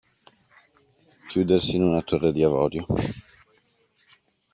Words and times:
Chiudersi 1.27 1.75
in 1.75 1.83
una 1.83 2.01
torre 2.01 2.31
d'avorio. 2.33 2.83